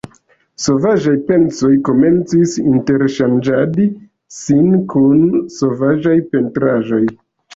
Sovaĝaj 0.67 1.11
pensoj 1.25 1.69
komencis 1.89 2.55
interŝanĝadi 2.63 3.85
sin 4.39 4.73
kun 4.95 5.21
sovaĝaj 5.59 6.17
pentraĵoj. 6.33 7.03